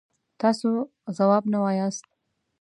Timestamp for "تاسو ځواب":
0.41-1.43